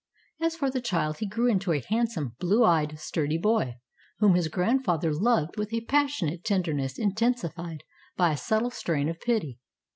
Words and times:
As 0.41 0.55
for 0.55 0.71
the 0.71 0.81
child, 0.81 1.17
he 1.19 1.27
grew 1.27 1.45
into 1.47 1.71
a 1.73 1.79
handsome, 1.79 2.35
blue 2.39 2.63
eyed, 2.65 2.97
sturdy 2.97 3.37
boy, 3.37 3.75
whom 4.17 4.33
his 4.33 4.47
grandfather 4.47 5.13
loved 5.13 5.59
with 5.59 5.71
a 5.71 5.81
passionate 5.85 6.43
tenderness 6.43 6.97
intensified 6.97 7.83
by 8.17 8.31
a 8.31 8.37
subtle 8.37 8.71
strain 8.71 9.07
of 9.09 9.19
pity. 9.21 9.59